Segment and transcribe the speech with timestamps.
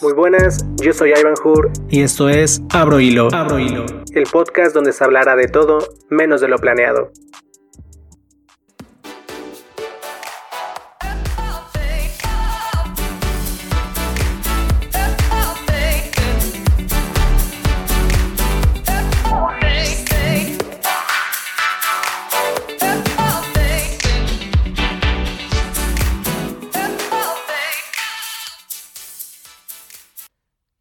[0.00, 3.28] Muy buenas, yo soy Ivan Hur y esto es Abro Hilo.
[3.32, 5.78] Abro Hilo, el podcast donde se hablará de todo
[6.08, 7.10] menos de lo planeado.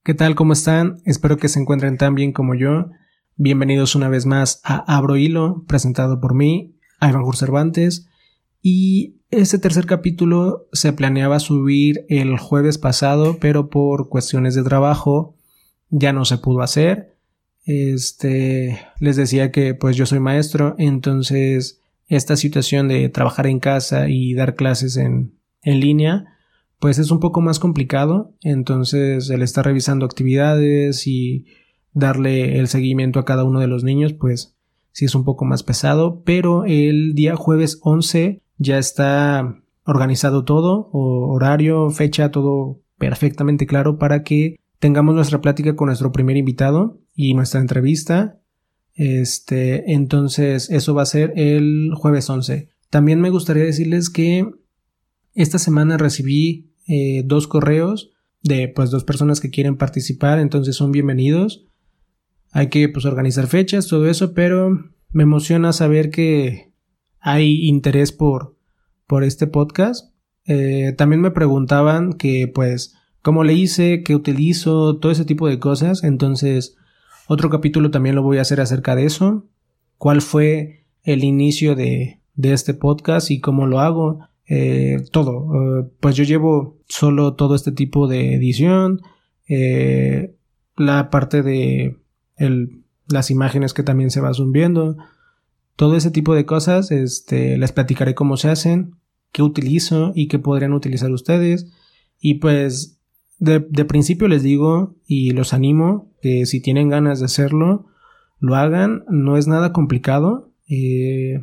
[0.07, 0.35] ¿Qué tal?
[0.35, 1.01] ¿Cómo están?
[1.03, 2.91] Espero que se encuentren tan bien como yo.
[3.35, 8.07] Bienvenidos una vez más a Abro Hilo, presentado por mí, Ivan Cervantes.
[8.61, 15.35] Y este tercer capítulo se planeaba subir el jueves pasado, pero por cuestiones de trabajo
[15.89, 17.17] ya no se pudo hacer.
[17.65, 24.07] Este, les decía que pues yo soy maestro, entonces esta situación de trabajar en casa
[24.07, 26.36] y dar clases en, en línea
[26.79, 28.33] pues es un poco más complicado.
[28.41, 31.45] Entonces, el estar revisando actividades y
[31.93, 34.55] darle el seguimiento a cada uno de los niños, pues
[34.91, 36.21] sí es un poco más pesado.
[36.23, 44.23] Pero el día jueves 11 ya está organizado todo, horario, fecha, todo perfectamente claro para
[44.23, 48.39] que tengamos nuestra plática con nuestro primer invitado y nuestra entrevista.
[48.93, 52.69] Este, entonces eso va a ser el jueves 11.
[52.89, 54.49] También me gustaría decirles que
[55.33, 58.11] esta semana recibí eh, dos correos
[58.43, 61.65] de pues dos personas que quieren participar, entonces son bienvenidos.
[62.51, 66.71] Hay que pues organizar fechas, todo eso, pero me emociona saber que
[67.19, 68.55] hay interés por,
[69.05, 70.13] por este podcast.
[70.45, 75.59] Eh, también me preguntaban que pues cómo le hice, qué utilizo, todo ese tipo de
[75.59, 76.03] cosas.
[76.03, 76.77] Entonces,
[77.27, 79.45] otro capítulo también lo voy a hacer acerca de eso.
[79.97, 84.19] ¿Cuál fue el inicio de, de este podcast y cómo lo hago?
[84.47, 85.81] Eh, todo.
[85.81, 89.01] Eh, pues yo llevo solo todo este tipo de edición,
[89.47, 90.35] eh,
[90.75, 91.97] la parte de
[92.37, 94.97] el, las imágenes que también se va viendo,
[95.75, 98.95] todo ese tipo de cosas, este, les platicaré cómo se hacen,
[99.31, 101.67] qué utilizo y qué podrían utilizar ustedes.
[102.19, 102.99] Y pues
[103.39, 107.87] de, de principio les digo y los animo que si tienen ganas de hacerlo,
[108.39, 110.51] lo hagan, no es nada complicado.
[110.69, 111.41] Eh,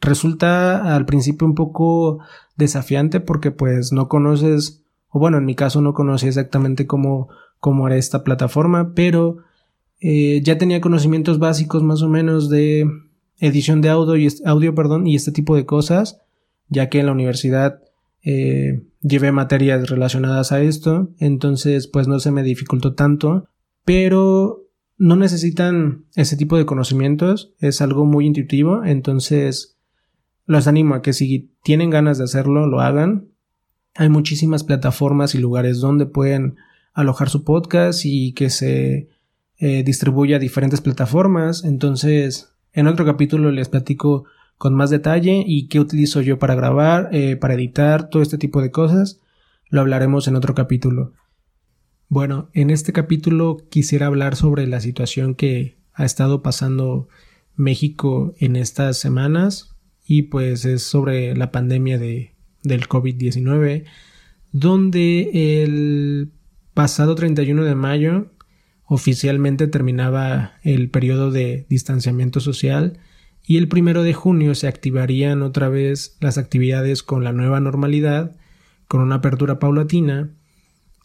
[0.00, 2.20] resulta al principio un poco
[2.56, 7.28] desafiante porque pues no conoces, o bueno, en mi caso no conocía exactamente cómo,
[7.60, 9.38] cómo era esta plataforma, pero
[10.00, 12.86] eh, ya tenía conocimientos básicos más o menos de
[13.38, 16.20] edición de audio y, audio, perdón, y este tipo de cosas,
[16.68, 17.80] ya que en la universidad
[18.22, 23.48] eh, llevé materias relacionadas a esto, entonces pues no se me dificultó tanto,
[23.84, 24.64] pero
[24.98, 29.77] no necesitan ese tipo de conocimientos, es algo muy intuitivo, entonces
[30.48, 33.28] los animo a que si tienen ganas de hacerlo, lo hagan.
[33.94, 36.56] Hay muchísimas plataformas y lugares donde pueden
[36.94, 39.10] alojar su podcast y que se
[39.58, 41.64] eh, distribuya a diferentes plataformas.
[41.64, 44.24] Entonces, en otro capítulo les platico
[44.56, 48.62] con más detalle y qué utilizo yo para grabar, eh, para editar, todo este tipo
[48.62, 49.20] de cosas.
[49.68, 51.12] Lo hablaremos en otro capítulo.
[52.08, 57.06] Bueno, en este capítulo quisiera hablar sobre la situación que ha estado pasando
[57.54, 59.77] México en estas semanas,
[60.08, 62.32] y pues es sobre la pandemia de,
[62.64, 63.84] del COVID-19,
[64.52, 66.30] donde el
[66.72, 68.32] pasado 31 de mayo
[68.86, 72.98] oficialmente terminaba el periodo de distanciamiento social
[73.46, 78.34] y el primero de junio se activarían otra vez las actividades con la nueva normalidad,
[78.88, 80.30] con una apertura paulatina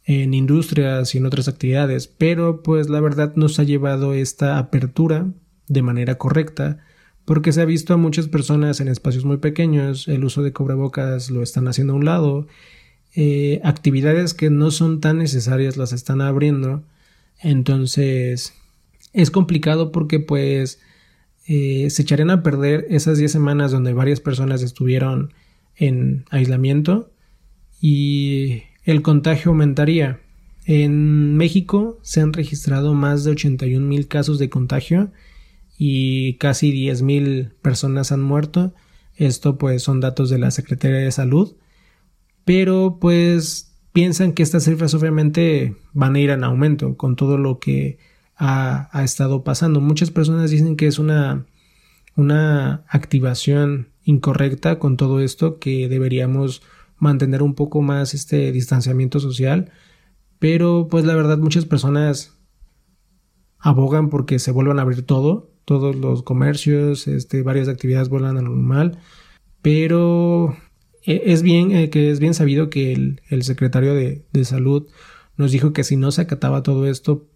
[0.05, 5.27] en industrias y en otras actividades, pero pues la verdad nos ha llevado esta apertura
[5.67, 6.79] de manera correcta
[7.25, 11.31] porque se ha visto a muchas personas en espacios muy pequeños, el uso de cubrebocas
[11.31, 12.47] lo están haciendo a un lado,
[13.15, 16.83] eh, actividades que no son tan necesarias las están abriendo,
[17.39, 18.53] entonces
[19.13, 20.79] es complicado porque pues
[21.45, 25.33] eh, se echarían a perder esas 10 semanas donde varias personas estuvieron
[25.75, 27.11] en aislamiento
[27.79, 30.19] y el contagio aumentaría.
[30.65, 35.11] En México se han registrado más de 81 mil casos de contagio
[35.85, 38.73] y casi 10.000 personas han muerto.
[39.15, 41.57] Esto pues son datos de la Secretaría de Salud.
[42.45, 47.59] Pero pues piensan que estas cifras obviamente van a ir en aumento con todo lo
[47.59, 47.97] que
[48.37, 49.81] ha, estado pasando.
[49.81, 51.47] Muchas personas dicen que es una,
[52.15, 56.61] una activación incorrecta con todo esto, que deberíamos
[56.97, 59.73] mantener un poco más este distanciamiento social.
[60.39, 62.37] Pero pues la verdad muchas personas
[63.59, 68.41] abogan porque se vuelvan a abrir todo todos los comercios, este, varias actividades vuelvan a
[68.41, 68.99] normal,
[69.61, 70.55] pero
[71.03, 74.87] e, es bien, eh, que es bien sabido que el, secretario de, salud
[75.37, 77.27] nos dijo que si no se acataba todo esto,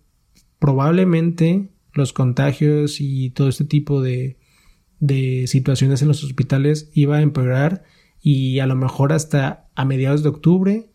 [0.59, 4.37] probablemente los contagios y todo este tipo de,
[5.47, 7.83] situaciones en los hospitales iba a empeorar
[8.19, 10.89] y a lo mejor hasta a mediados de octubre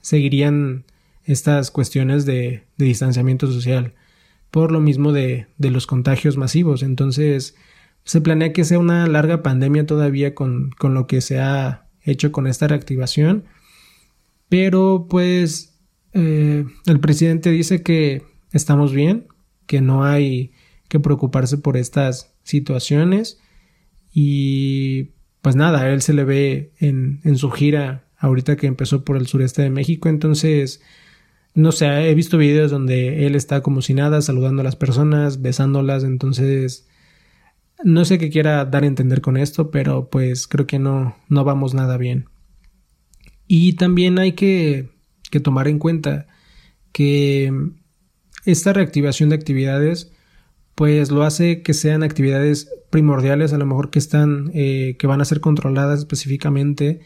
[0.00, 0.84] seguirían
[1.24, 3.94] estas cuestiones de distanciamiento social
[4.52, 6.82] por lo mismo de, los contagios masivos.
[6.82, 7.56] Entonces,
[8.04, 12.32] se planea que sea una larga pandemia todavía con, con lo que se ha hecho
[12.32, 13.44] con esta reactivación.
[14.50, 15.80] Pero pues
[16.12, 19.26] eh, el presidente dice que estamos bien,
[19.66, 20.52] que no hay
[20.88, 23.40] que preocuparse por estas situaciones
[24.12, 29.16] y pues nada, él se le ve en, en su gira ahorita que empezó por
[29.16, 30.82] el sureste de México, entonces
[31.54, 35.42] no sé, he visto videos donde él está como si nada, saludando a las personas,
[35.42, 36.88] besándolas, entonces
[37.84, 41.44] no sé qué quiera dar a entender con esto, pero pues creo que no, no
[41.44, 42.26] vamos nada bien.
[43.46, 44.88] Y también hay que,
[45.30, 46.26] que tomar en cuenta
[46.92, 47.52] que
[48.44, 50.12] esta reactivación de actividades
[50.74, 55.20] pues lo hace que sean actividades primordiales, a lo mejor que están, eh, que van
[55.20, 57.00] a ser controladas específicamente,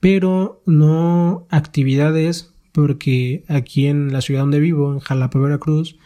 [0.00, 5.96] pero no actividades, porque aquí en la ciudad donde vivo, en Jalapa, Veracruz,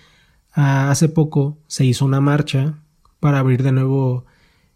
[0.52, 2.78] hace poco se hizo una marcha
[3.18, 4.24] para abrir de nuevo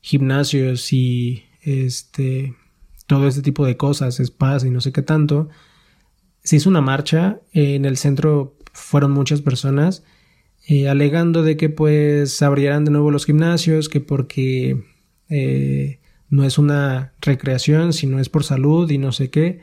[0.00, 2.52] gimnasios y este
[3.06, 5.50] todo este tipo de cosas, spas y no sé qué tanto.
[6.42, 10.02] Se hizo una marcha, en el centro fueron muchas personas
[10.66, 14.82] eh, alegando de que pues abrieran de nuevo los gimnasios, que porque
[15.28, 19.60] eh, no es una recreación, sino es por salud y no sé qué.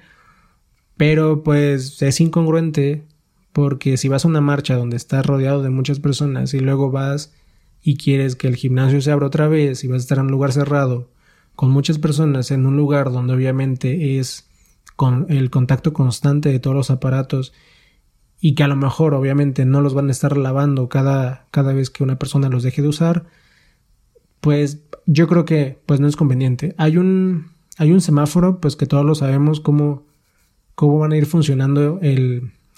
[1.01, 3.07] Pero pues es incongruente
[3.53, 7.33] porque si vas a una marcha donde estás rodeado de muchas personas y luego vas
[7.81, 10.31] y quieres que el gimnasio se abra otra vez y vas a estar en un
[10.31, 11.09] lugar cerrado
[11.55, 14.47] con muchas personas en un lugar donde obviamente es
[14.95, 17.51] con el contacto constante de todos los aparatos
[18.39, 21.89] y que a lo mejor obviamente no los van a estar lavando cada, cada vez
[21.89, 23.25] que una persona los deje de usar,
[24.39, 26.75] pues yo creo que pues no es conveniente.
[26.77, 30.10] Hay un, hay un semáforo, pues que todos lo sabemos cómo,
[30.81, 31.99] cómo van a ir funcionando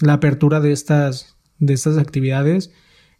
[0.01, 2.69] la apertura de estas, de estas actividades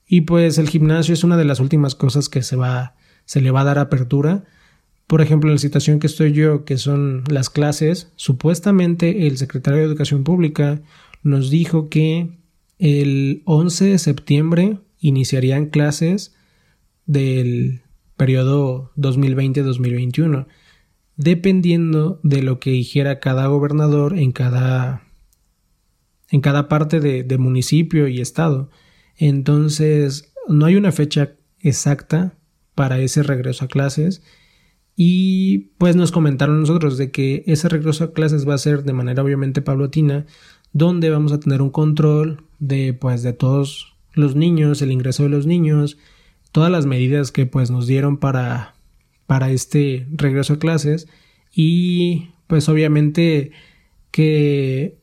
[0.06, 2.94] y pues el gimnasio es una de las últimas cosas que se va,
[3.24, 4.44] se le va a dar apertura.
[5.07, 9.80] Por ejemplo, en la situación que estoy yo, que son las clases, supuestamente el secretario
[9.80, 10.81] de Educación Pública
[11.21, 12.38] nos dijo que
[12.77, 16.36] el 11 de septiembre iniciarían clases
[17.06, 17.83] del
[18.18, 20.45] periodo 2020-2021,
[21.15, 25.04] dependiendo de lo que dijera cada gobernador en cada,
[26.30, 28.69] en cada parte de, municipio y estado.
[29.15, 32.36] Entonces, no hay una fecha exacta
[32.75, 34.24] para ese regreso a clases.
[34.95, 38.94] Y pues nos comentaron nosotros de que ese regreso a clases va a ser de
[38.94, 40.25] manera obviamente paulatina,
[40.71, 45.30] donde vamos a tener un control de pues de todos los niños, el ingreso de
[45.30, 45.98] los niños,
[46.51, 48.73] todas las medidas que pues nos dieron para
[49.25, 51.08] para este regreso a clases
[51.54, 53.52] y pues obviamente
[54.12, 54.98] que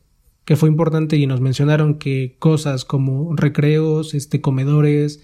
[0.45, 5.21] que fue importante y nos mencionaron que cosas como recreos, este, comedores,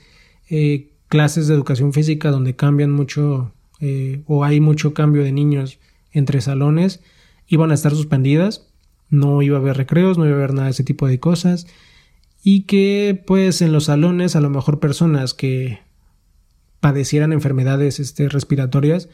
[0.49, 5.79] eh, clases de educación física donde cambian mucho eh, o hay mucho cambio de niños
[6.11, 7.01] entre salones
[7.47, 8.67] iban a estar suspendidas,
[9.09, 11.67] no iba a haber recreos, no iba a haber nada de ese tipo de cosas
[12.43, 15.79] y que pues en los salones a lo mejor personas que
[16.79, 19.09] padecieran enfermedades este, respiratorias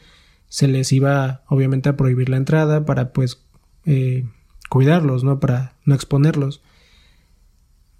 [0.48, 3.42] se les iba obviamente a prohibir la entrada para pues
[3.86, 4.24] eh,
[4.68, 5.40] cuidarlos, ¿no?
[5.40, 6.62] Para no exponerlos.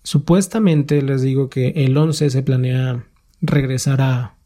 [0.02, 3.06] Supuestamente les digo que el 11 se planea
[3.40, 4.36] regresar a,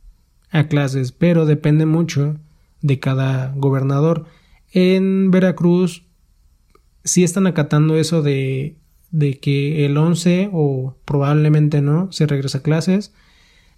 [0.50, 2.36] a clases, pero depende mucho
[2.80, 4.26] de cada gobernador.
[4.72, 6.04] En Veracruz
[7.04, 8.76] sí están acatando eso de,
[9.10, 13.12] de que el 11 o probablemente no se regresa a clases.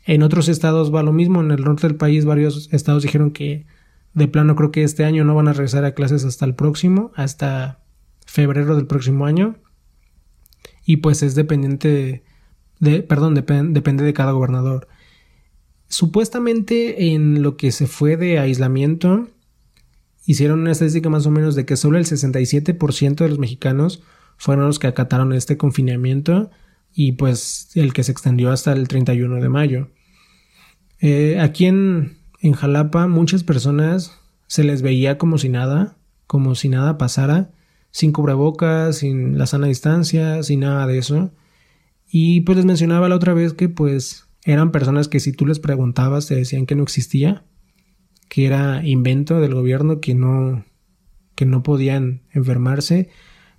[0.05, 1.41] En otros estados va lo mismo.
[1.41, 3.67] En el norte del país varios estados dijeron que
[4.15, 7.13] de plano creo que este año no van a regresar a clases hasta el próximo,
[7.15, 7.81] hasta
[8.27, 9.57] febrero del próximo año.
[10.85, 12.25] Y pues es dependiente
[12.81, 14.89] de, perdón, depende de cada gobernador.
[15.89, 19.29] Supuestamente en lo que se fue de aislamiento,
[20.25, 24.03] hicieron una estadística más o menos de que solo el 67% de los mexicanos
[24.37, 26.51] fueron los que acataron este confinamiento
[26.93, 29.91] y pues el que se extendió hasta el 31 de mayo.
[30.99, 36.69] Eh, aquí en, en Jalapa muchas personas se les veía como si nada, como si
[36.69, 37.51] nada pasara
[37.91, 41.33] sin cubrebocas, sin la sana distancia, sin nada de eso.
[42.11, 45.61] Y pues les mencionaba la otra vez que pues eran personas que si tú les
[45.61, 47.45] preguntabas te decían que no existía,
[48.29, 50.65] que era invento del gobierno, que no
[51.35, 53.09] que no podían enfermarse,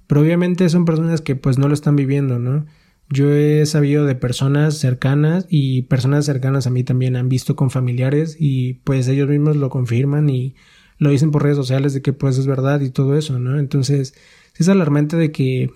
[0.06, 2.66] pero obviamente son personas que pues no lo están viviendo, ¿no?
[3.12, 7.70] Yo he sabido de personas cercanas y personas cercanas a mí también han visto con
[7.70, 10.56] familiares y pues ellos mismos lo confirman y
[10.98, 13.60] lo dicen por redes sociales de que pues es verdad y todo eso, ¿no?
[13.60, 14.14] Entonces,
[14.56, 15.72] es alarmante de que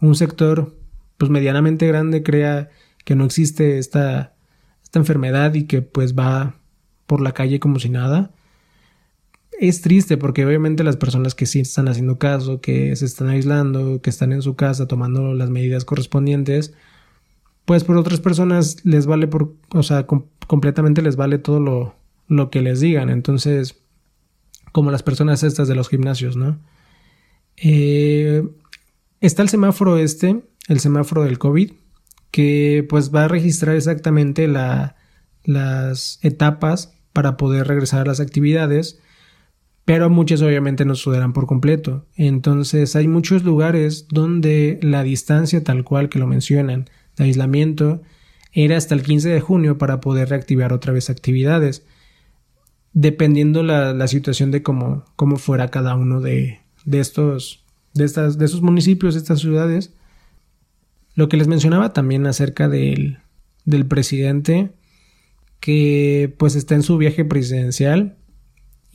[0.00, 0.78] un sector
[1.18, 2.68] pues medianamente grande crea
[3.04, 4.36] que no existe esta,
[4.84, 6.60] esta enfermedad y que pues va
[7.06, 8.32] por la calle como si nada.
[9.58, 14.02] Es triste porque obviamente las personas que sí están haciendo caso, que se están aislando,
[14.02, 16.74] que están en su casa tomando las medidas correspondientes,
[17.64, 21.94] pues por otras personas les vale por, o sea, completamente les vale todo lo,
[22.28, 23.08] lo que les digan.
[23.08, 23.76] Entonces,
[24.72, 26.58] como las personas estas de los gimnasios, ¿no?
[27.56, 28.46] Eh,
[29.20, 31.72] está el semáforo este, el semáforo del COVID,
[32.30, 39.00] que pues va a registrar exactamente las etapas para poder regresar a las actividades,
[39.86, 42.04] pero muchas obviamente no sucederán por completo.
[42.16, 48.02] Entonces hay muchos lugares donde la distancia tal cual que lo mencionan, de aislamiento,
[48.52, 51.86] era hasta el 15 de junio para poder reactivar otra vez actividades
[52.96, 57.62] dependiendo la, la situación de cómo, cómo fuera cada uno de, de estos,
[57.92, 59.92] de estas, de esos municipios, de estas ciudades.
[61.14, 63.18] Lo que les mencionaba también acerca del,
[63.66, 64.70] del presidente
[65.60, 68.16] que pues está en su viaje presidencial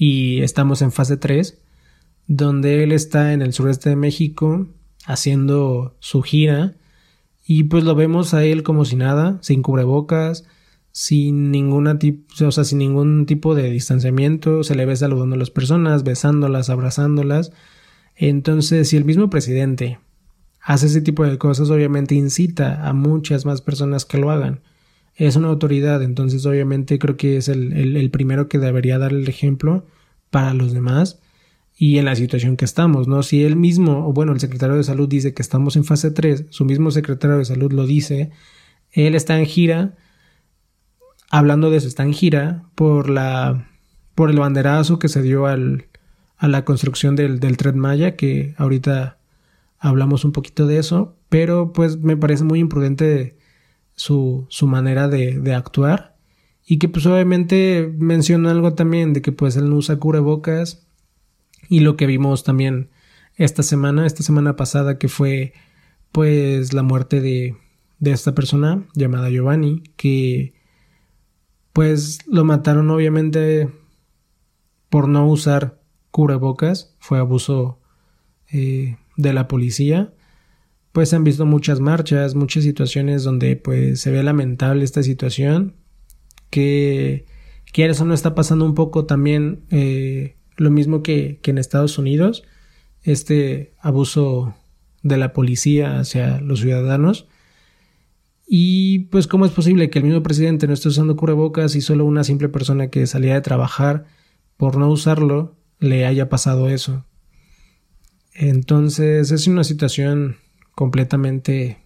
[0.04, 1.62] y estamos en fase 3
[2.26, 4.68] donde él está en el sureste de México
[5.06, 6.74] haciendo su gira
[7.46, 10.44] y pues lo vemos a él como si nada, sin cubrebocas,
[10.92, 12.00] sin ninguna
[12.44, 16.72] o sea, sin ningún tipo de distanciamiento, se le ve saludando a las personas, besándolas,
[16.72, 17.52] abrazándolas.
[18.16, 20.00] Entonces, si el mismo presidente
[20.64, 24.62] hace ese tipo de cosas, obviamente incita a muchas más personas que lo hagan.
[25.24, 29.30] Es una autoridad, entonces obviamente creo que es el, el primero que debería dar el
[29.30, 29.86] ejemplo
[30.32, 31.20] para los demás
[31.78, 33.22] y en la situación que estamos, ¿no?
[33.22, 36.46] Si él mismo, o bueno, el secretario de salud dice que estamos en fase 3,
[36.50, 38.32] su mismo secretario de salud lo dice,
[38.94, 39.96] él está en gira,
[41.30, 43.68] hablando de eso, está en gira por la
[44.16, 45.86] por el banderazo que se dio al,
[46.36, 49.20] a la construcción del, del Tren Maya, que ahorita
[49.78, 53.38] hablamos un poquito de eso, pero pues me parece muy imprudente
[53.96, 56.16] su, su manera de, de actuar.
[56.66, 60.88] Y que pues obviamente menciona algo también de que pues él no usa cubrebocas.
[61.70, 62.90] Y lo que vimos también
[63.36, 65.54] esta semana, esta semana pasada que fue
[66.12, 67.56] pues la muerte de,
[68.00, 70.54] de esta persona llamada Giovanni que
[71.74, 73.70] pues lo mataron obviamente
[74.90, 75.80] por no usar
[76.12, 77.80] cubrebocas, fue abuso
[78.52, 80.14] eh, de la policía.
[80.92, 85.76] Pues se han visto muchas marchas, muchas situaciones donde pues se ve lamentable esta situación,
[86.50, 87.26] que
[87.72, 91.98] quieres o no está pasando un poco también eh, lo mismo que, que en Estados
[91.98, 92.44] Unidos,
[93.04, 94.56] este abuso
[95.02, 97.28] de la policía hacia los ciudadanos
[98.54, 102.04] y pues cómo es posible que el mismo presidente no esté usando cubrebocas y solo
[102.04, 104.08] una simple persona que salía de trabajar
[104.58, 107.06] por no usarlo le haya pasado eso.
[108.34, 110.36] Entonces es una situación
[110.76, 111.86] completamente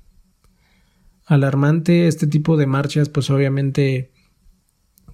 [1.25, 2.07] alarmante.
[2.07, 4.11] Este tipo de marchas pues obviamente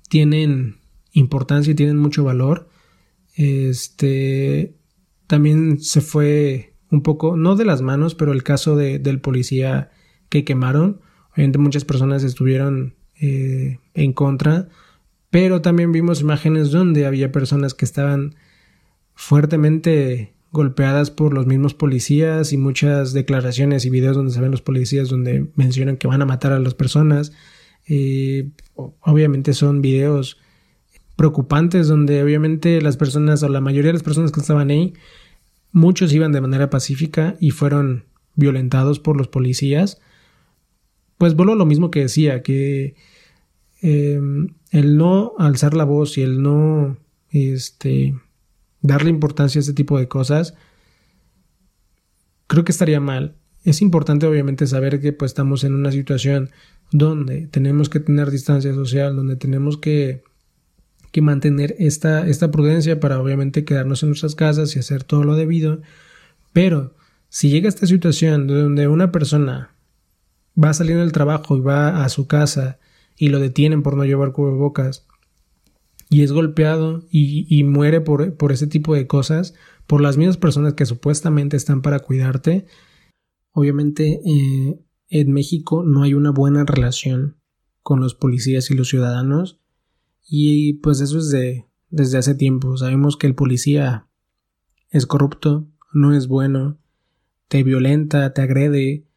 [0.09, 0.79] tienen
[1.13, 2.69] importancia y tienen mucho valor.
[3.35, 4.75] Este
[5.27, 9.91] también se fue un poco, no de las manos, pero el caso de, del policía
[10.27, 10.99] que quemaron
[11.33, 14.67] Obviamente muchas personas estuvieron eh, en contra,
[15.29, 18.35] pero también vimos imágenes donde había personas que estaban
[19.13, 24.61] fuertemente golpeadas por los mismos policías y muchas declaraciones y videos donde se ven los
[24.61, 27.31] policías donde mencionan que van a matar a las personas.
[27.87, 30.37] Eh, obviamente son videos
[31.15, 34.93] preocupantes donde obviamente las personas o la mayoría de las personas que estaban ahí,
[35.71, 38.05] muchos iban de manera pacífica y fueron
[38.35, 40.01] violentados por los policías
[41.21, 42.95] pues vuelvo lo mismo que decía, que
[43.83, 46.97] em, el no alzar la voz y el no
[47.29, 48.15] este,
[48.81, 50.55] darle importancia a este tipo de cosas,
[52.47, 53.35] creo que estaría mal.
[53.63, 56.49] Es importante obviamente saber que pues estamos en una situación
[56.91, 60.23] donde tenemos que tener distancia social, donde tenemos que,
[61.11, 65.35] que mantener esta, esta prudencia para obviamente quedarnos en nuestras casas y hacer todo lo
[65.35, 65.81] debido.
[66.53, 66.95] Pero
[67.29, 69.73] si llega esta situación donde una persona
[70.61, 72.79] va saliendo del trabajo y va a su casa
[73.15, 75.05] y lo detienen por no llevar cubrebocas
[76.11, 79.53] y es golpeado y, muere por, ese tipo de cosas,
[79.87, 82.65] por las mismas personas que supuestamente están para cuidarte,
[83.53, 84.77] obviamente eh,
[85.07, 87.37] en México no hay una buena relación
[87.81, 89.61] con los policías y los ciudadanos
[90.27, 92.75] y pues eso es de, desde hace tiempo.
[92.75, 94.09] Sabemos que el policía
[94.89, 96.77] es corrupto, no es bueno,
[97.47, 99.07] te violenta, te agrede,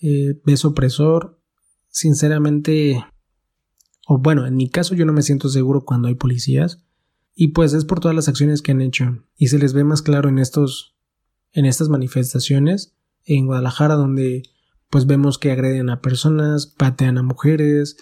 [0.00, 1.38] eh, ves opresor,
[1.88, 3.04] sinceramente,
[4.10, 6.82] o bueno, en mi caso yo no me siento seguro cuando hay policías,
[7.34, 10.00] y pues es por todas las acciones que han hecho, y se les ve más
[10.00, 10.96] claro en estos,
[11.52, 12.96] en estas manifestaciones,
[13.26, 14.44] en Guadalajara, donde
[14.88, 17.98] pues vemos que agreden a personas, patean a mujeres,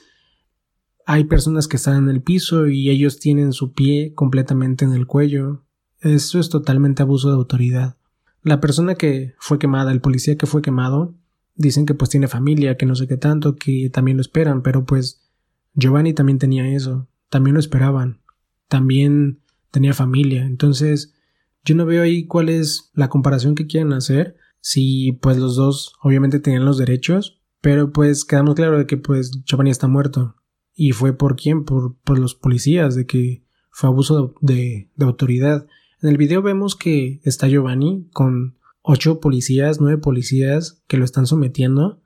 [1.06, 5.08] hay personas que están en el piso y ellos tienen su pie completamente en el
[5.08, 5.64] cuello.
[5.98, 7.96] Eso es totalmente abuso de autoridad.
[8.42, 11.16] La persona que fue quemada, el policía que fue quemado,
[11.56, 14.84] dicen que pues tiene familia, que no sé qué tanto, que también lo esperan, pero
[14.84, 15.25] pues
[15.76, 18.20] Giovanni también tenía eso, también lo esperaban,
[18.68, 19.40] también
[19.70, 21.14] tenía familia, entonces
[21.64, 25.92] yo no veo ahí cuál es la comparación que quieren hacer, si pues los dos
[26.02, 30.36] obviamente tenían los derechos, pero pues quedamos claro de que pues Giovanni está muerto,
[30.76, 35.66] y fue por quién, por, por los policías, de que fue abuso de, de, autoridad.
[36.02, 41.26] En el video vemos que está Giovanni con ocho policías, nueve policías que lo están
[41.26, 42.02] sometiendo.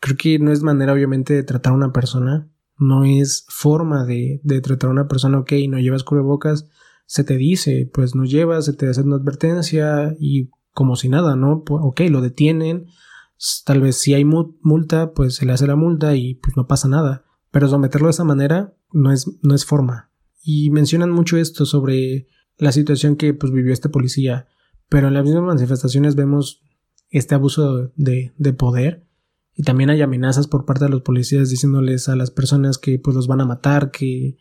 [0.00, 4.40] Creo que no es manera obviamente de tratar a una persona, no es forma de,
[4.42, 6.68] de tratar a una persona, ok, no llevas cubrebocas,
[7.06, 11.36] se te dice, pues no llevas, se te hace una advertencia y como si nada,
[11.36, 11.62] ¿no?
[11.68, 12.86] Ok, lo detienen,
[13.64, 16.88] tal vez si hay multa, pues se le hace la multa y pues no pasa
[16.88, 20.10] nada pero someterlo de esa manera no es, no es forma.
[20.42, 22.26] Y mencionan mucho esto sobre
[22.58, 24.48] la situación que pues, vivió este policía,
[24.88, 26.62] pero en las mismas manifestaciones vemos
[27.10, 29.06] este abuso de, de poder
[29.56, 33.14] y también hay amenazas por parte de los policías diciéndoles a las personas que pues
[33.14, 34.36] los van a matar, que,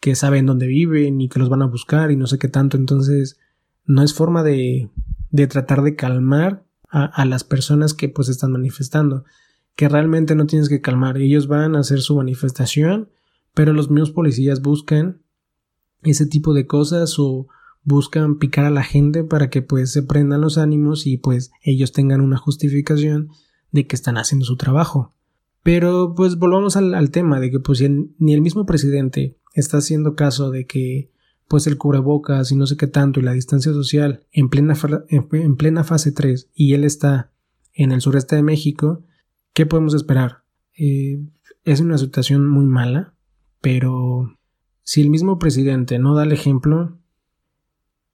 [0.00, 2.76] que saben dónde viven y que los van a buscar y no sé qué tanto.
[2.76, 3.38] Entonces,
[3.84, 4.90] no es forma de,
[5.30, 9.24] de tratar de calmar a, a, las personas que pues están manifestando
[9.76, 11.18] que realmente no tienes que calmar.
[11.18, 13.10] Ellos van a hacer su manifestación,
[13.54, 15.22] pero los mismos policías buscan
[16.02, 17.46] ese tipo de cosas o
[17.84, 21.92] buscan picar a la gente para que pues se prendan los ánimos y pues ellos
[21.92, 23.28] tengan una justificación
[23.72, 25.14] de que están haciendo su trabajo.
[25.62, 27.82] Pero pues volvamos al, tema de que pues
[28.18, 31.10] ni el mismo presidente está haciendo caso de que
[31.48, 34.74] pues el cubrebocas y no sé qué tanto y la distancia social en plena,
[35.08, 37.32] en plena fase 3 y él está
[37.74, 39.04] en el sureste de México,
[39.56, 40.44] ¿Qué podemos esperar?
[40.76, 41.18] Eh,
[41.64, 43.14] es una situación muy mala,
[43.62, 44.36] pero
[44.82, 46.98] si el mismo presidente no da el ejemplo,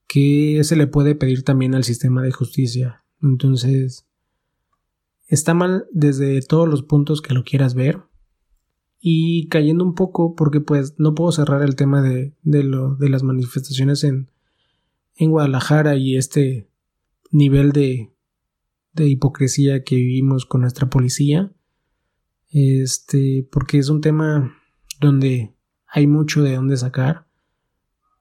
[0.06, 3.02] ¿qué se le puede pedir también al sistema de justicia?
[3.20, 4.06] Entonces,
[5.32, 8.02] está mal desde todos los puntos que lo quieras ver.
[9.00, 13.08] Y cayendo un poco, porque pues no puedo cerrar el tema de, de, lo, de
[13.08, 14.30] las manifestaciones en,
[15.16, 16.68] en Guadalajara y este
[17.30, 18.12] nivel de,
[18.92, 21.50] de hipocresía que vivimos con nuestra policía.
[22.50, 24.54] Este, porque es un tema
[25.00, 25.54] donde
[25.86, 27.26] hay mucho de dónde sacar,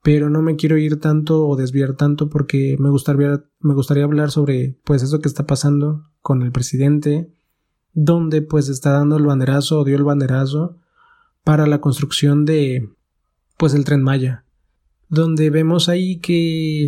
[0.04, 4.32] pero no me quiero ir tanto o desviar tanto porque me gustaría, me gustaría hablar
[4.32, 7.32] sobre pues eso que está pasando con el presidente,
[7.94, 10.78] donde pues está dando el banderazo o dio el banderazo
[11.44, 12.90] para la construcción de
[13.58, 14.46] pues el tren Maya,
[15.10, 16.88] donde vemos ahí que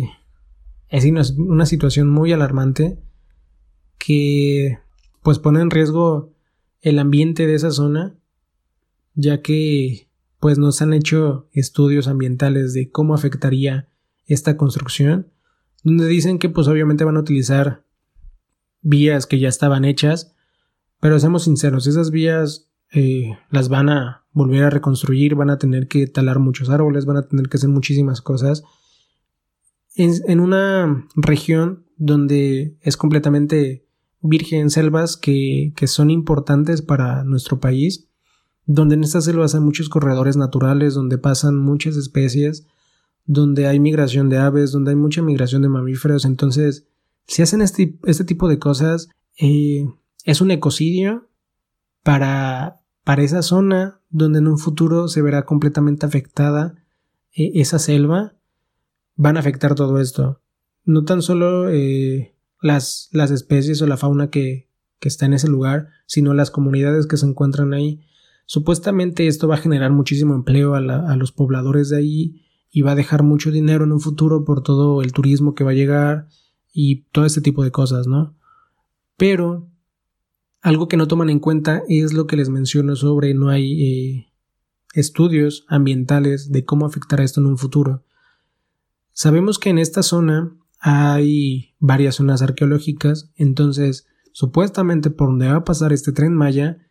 [0.88, 1.04] es
[1.38, 2.98] una, situación muy alarmante
[3.98, 4.78] que
[5.22, 6.32] pues pone en riesgo
[6.80, 8.16] el ambiente de esa zona,
[9.14, 10.08] ya que
[10.44, 13.88] pues nos han hecho estudios ambientales de cómo afectaría
[14.26, 15.32] esta construcción,
[15.82, 17.86] donde dicen que pues obviamente van a utilizar
[18.82, 20.34] vías que ya estaban hechas,
[21.00, 25.88] pero seamos sinceros, esas vías eh, las van a volver a reconstruir, van a tener
[25.88, 28.64] que talar muchos árboles, van a tener que hacer muchísimas cosas.
[29.94, 33.86] En una región donde es completamente
[34.20, 38.10] virgen selvas que, que son importantes para nuestro país,
[38.66, 42.66] donde en estas selvas hay muchos corredores naturales, donde pasan muchas especies,
[43.26, 46.24] donde hay migración de aves, donde hay mucha migración de mamíferos.
[46.24, 46.86] Entonces,
[47.26, 49.86] si hacen este, este tipo de cosas, eh,
[50.24, 51.28] es un ecocidio
[52.02, 52.80] para,
[53.18, 56.74] esa zona donde en un futuro se verá completamente afectada
[57.34, 58.34] eh, esa selva.
[59.16, 60.40] Van a afectar todo esto.
[60.84, 65.48] No tan solo eh, las, las especies o la fauna que, que está en ese
[65.48, 68.06] lugar, sino las comunidades que se encuentran ahí.
[68.46, 72.96] Supuestamente esto va a generar muchísimo empleo a, los pobladores de ahí y va a
[72.96, 76.28] dejar mucho dinero en un futuro por todo el turismo que va a llegar
[76.72, 78.36] y todo este tipo de cosas, ¿no?
[79.16, 79.68] Pero
[80.60, 84.26] algo que no toman en cuenta es lo que les menciono sobre no hay eh,
[84.94, 88.04] estudios ambientales de cómo afectará esto en un futuro.
[89.12, 95.64] Sabemos que en esta zona hay varias zonas arqueológicas, entonces supuestamente por donde va a
[95.64, 96.83] pasar este tren Maya,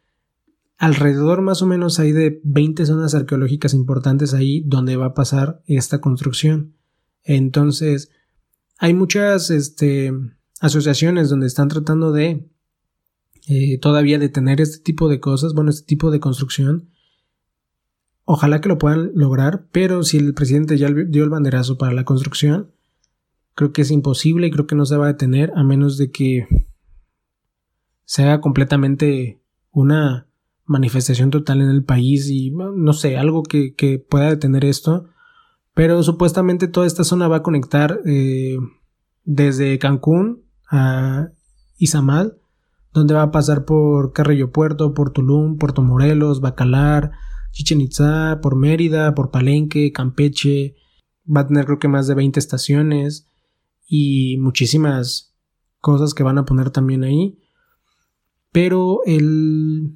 [0.77, 5.61] alrededor más o menos hay de 20 zonas arqueológicas importantes ahí donde va a pasar
[5.65, 6.75] esta construcción.
[7.23, 8.11] Entonces,
[8.77, 10.11] hay muchas este,
[10.59, 12.49] asociaciones donde están tratando de
[13.47, 16.89] eh, todavía detener este tipo de cosas, bueno, este tipo de construcción.
[18.25, 22.05] Ojalá que lo puedan lograr, pero si el presidente ya dio el banderazo para la
[22.05, 22.71] construcción,
[23.53, 26.11] creo que es imposible y creo que no se va a detener a menos de
[26.11, 26.47] que
[28.05, 30.27] se haga completamente una
[30.65, 35.05] manifestación total en el país y no sé, algo que, pueda detener esto.
[35.73, 38.57] Pero supuestamente toda esta zona va a conectar eh,
[39.23, 41.29] desde Cancún a
[41.77, 42.37] Izamal,
[42.93, 47.11] donde va a pasar por Carrillo Puerto, por Tulum, Puerto Morelos, Bacalar,
[47.51, 50.75] Chichen Itza, por Mérida, por Palenque, Campeche.
[51.25, 53.27] Va a tener creo que más de 20 estaciones
[53.87, 55.35] y muchísimas
[55.79, 57.39] cosas que van a poner también ahí.
[58.51, 59.95] Pero el,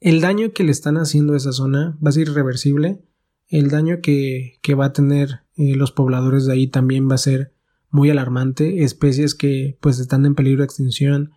[0.00, 3.02] el daño que le están haciendo a esa zona va a ser irreversible.
[3.48, 7.18] El daño que, que va a tener eh, los pobladores de ahí también va a
[7.18, 7.54] ser
[7.90, 8.82] muy alarmante.
[8.84, 11.32] Especies que pues están en peligro de extinción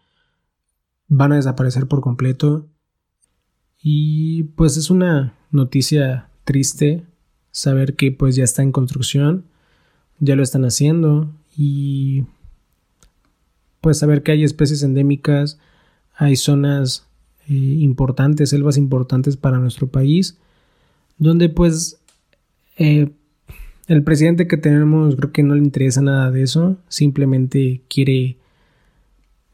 [1.08, 2.68] van a desaparecer por completo.
[3.82, 7.06] Y pues es una noticia triste
[7.52, 9.46] saber que pues ya está en construcción,
[10.20, 12.26] ya lo están haciendo y
[13.82, 15.60] pues saber que hay especies endémicas,
[16.14, 17.09] hay zonas
[17.50, 20.38] eh, importantes, selvas importantes para nuestro país,
[21.18, 22.00] donde pues
[22.78, 23.10] eh,
[23.88, 28.38] el presidente que tenemos creo que no le interesa nada de eso, simplemente quiere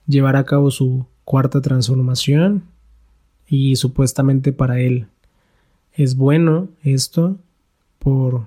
[0.08, 2.64] llevar a cabo su cuarta transformación
[3.48, 5.08] y supuestamente para él
[5.94, 7.38] es bueno esto
[8.00, 8.46] por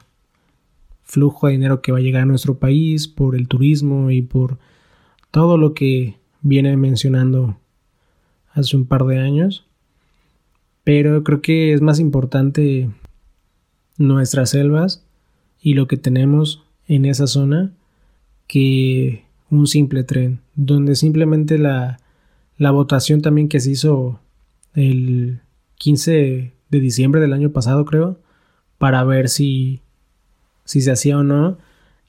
[1.02, 4.58] flujo de dinero que va a llegar a nuestro país, por el turismo y por
[5.30, 7.57] todo lo que viene mencionando
[8.58, 9.64] hace un par de años.
[10.84, 12.90] Pero creo que es más importante
[13.98, 15.04] nuestras selvas
[15.60, 17.72] y lo que tenemos en esa zona
[18.46, 21.98] que un simple tren, donde simplemente la,
[22.56, 24.20] la votación también que se hizo
[24.74, 25.40] el
[25.76, 28.18] 15 de diciembre del año pasado creo,
[28.78, 29.80] para ver si,
[30.64, 31.58] si se hacía o no,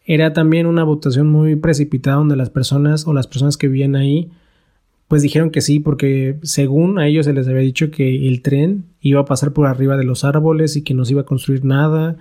[0.06, 4.32] era también una votación muy precipitada donde las personas o las personas que vivían ahí
[5.10, 8.86] pues dijeron que sí, porque según a ellos se les había dicho que el tren
[9.02, 11.66] iba a pasar por arriba de los árboles y que no se iba a construir
[11.66, 12.18] nada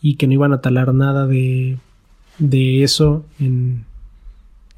[0.00, 1.76] y que no iban a talar nada de,
[2.38, 3.84] de eso en,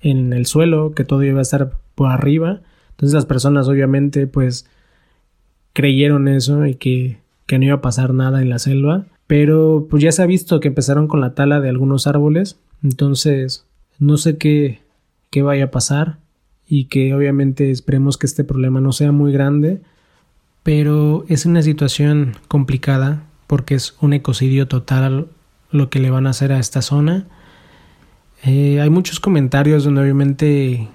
[0.01, 2.63] en el suelo, que todo iba a estar por arriba.
[2.91, 4.67] Entonces las personas obviamente pues
[5.73, 9.07] creyeron eso y que, que no iba a pasar nada en la selva.
[9.29, 12.59] Pero pues ya se ha visto que empezaron con la tala de algunos árboles.
[12.83, 13.67] Entonces
[14.01, 14.81] no sé qué,
[15.31, 16.22] qué vaya a pasar
[16.69, 19.81] y que obviamente esperemos que este problema no sea muy grande,
[20.63, 25.27] pero es una situación complicada porque es un ecocidio total
[25.71, 27.27] lo que le van a hacer a esta zona.
[28.45, 30.89] Eh, hay muchos comentarios donde obviamente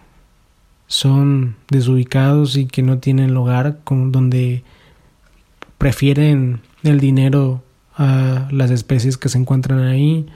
[0.88, 4.64] son desubicados y que no tienen lugar, con, donde
[5.78, 7.64] prefieren el dinero
[7.96, 10.28] a las especies que se encuentran ahí,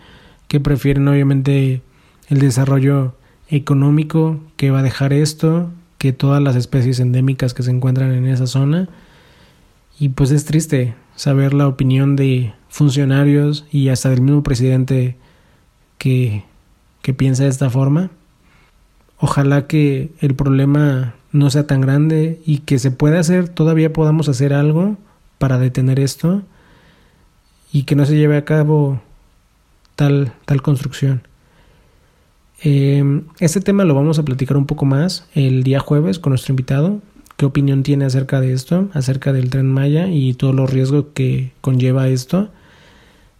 [0.47, 1.81] que prefieren obviamente
[2.27, 3.15] el desarrollo
[3.51, 8.25] económico que va a dejar esto, que todas las especies endémicas que se encuentran en
[8.25, 8.89] esa zona.
[9.99, 15.17] Y pues es triste saber la opinión de funcionarios y hasta del mismo presidente
[15.97, 16.43] que,
[17.03, 18.09] que piensa de esta forma.
[19.19, 24.27] Ojalá que el problema no sea tan grande y que se pueda hacer, todavía podamos
[24.27, 24.97] hacer algo
[25.37, 26.41] para detener esto
[27.71, 29.01] y que no se lleve a cabo
[29.95, 31.21] tal, tal construcción.
[32.63, 36.51] Eh, este tema lo vamos a platicar un poco más el día jueves con nuestro
[36.51, 37.01] invitado.
[37.37, 38.89] ¿Qué opinión tiene acerca de esto?
[38.93, 42.49] Acerca del tren Maya y todos los riesgos que conlleva esto.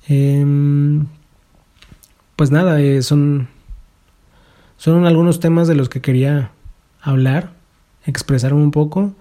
[0.08, 1.06] Em,
[2.36, 3.48] pues nada, eh, son,
[4.78, 6.52] son algunos temas de los que quería
[7.00, 7.52] hablar,
[8.06, 9.14] expresarme un poco,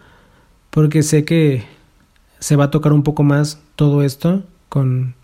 [0.71, 1.65] porque sé que
[2.39, 5.15] se va a tocar un poco más todo esto con,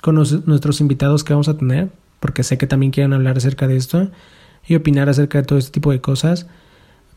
[0.00, 3.76] con nuestros invitados que vamos a tener porque sé que también quieren hablar acerca de
[3.76, 4.10] esto
[4.66, 6.46] y opinar acerca de todo este tipo de cosas.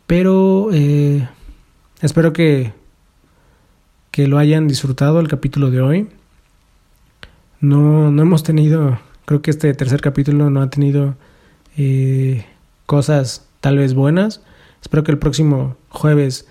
[0.08, 1.28] Pero eh,
[2.02, 2.74] espero que,
[4.12, 6.10] que lo hayan disfrutado el capítulo de hoy.
[7.62, 11.16] No, no hemos tenido, creo que este tercer capítulo no ha tenido
[11.78, 12.46] eh,
[12.86, 14.42] cosas tal vez buenas.
[14.82, 16.48] Espero que el próximo jueves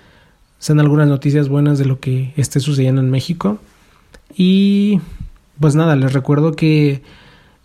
[0.58, 3.58] sean algunas noticias buenas de lo que esté sucediendo en México.
[4.36, 5.00] Y
[5.60, 7.02] pues nada, les recuerdo que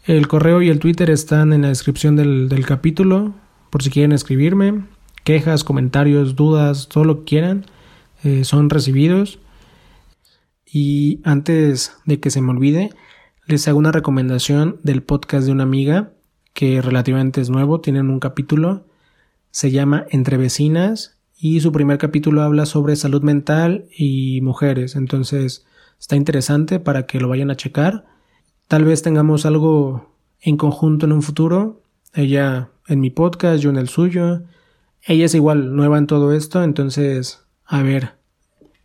[0.06, 3.34] el correo y el Twitter están en la descripción del, capítulo,
[3.70, 4.86] por si quieren escribirme.
[5.24, 7.66] Quejas, comentarios, dudas, todo lo que quieran,
[8.24, 9.39] eh, son recibidos.
[10.66, 12.89] Y antes de que se me olvide,
[13.48, 16.12] les hago una recomendación del podcast de una amiga
[16.54, 18.86] que relativamente es nuevo, tienen un capítulo.
[19.52, 24.96] Se llama Entre Vecinas y su primer capítulo habla sobre salud mental y mujeres.
[24.96, 25.66] Entonces
[26.00, 28.12] está interesante para que lo vayan a checar.
[28.74, 30.10] Tal vez tengamos algo
[30.42, 31.84] en conjunto en un futuro.
[32.12, 34.42] Ella en mi podcast, yo en el suyo.
[35.04, 38.14] Ella es igual nueva en todo esto, entonces a ver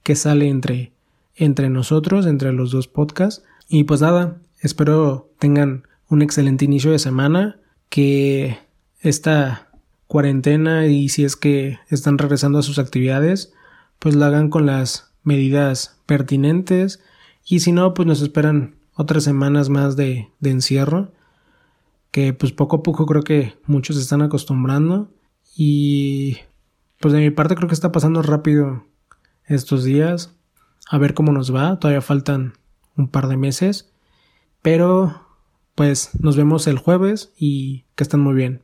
[0.03, 0.93] qué sale entre,
[1.37, 3.43] entre nosotros, entre los dos podcasts.
[3.67, 8.59] Y pues nada, espero tengan un excelente inicio de semana, que
[9.01, 9.71] esta
[10.07, 13.55] cuarentena y si es que están regresando a sus actividades,
[13.99, 17.01] pues la hagan con las medidas pertinentes
[17.47, 21.13] y si no, pues nos esperan otras semanas más de, encierro
[22.11, 25.09] que pues poco a poco creo que muchos se están acostumbrando.
[25.57, 26.39] Y
[26.99, 28.85] pues de mi parte creo que está pasando rápido
[29.45, 30.35] estos días.
[30.91, 31.79] A ver cómo nos va.
[31.79, 32.55] Todavía faltan
[32.97, 33.93] un par de meses.
[34.63, 35.29] Pero
[35.77, 38.63] pues nos vemos el jueves y que estén muy bien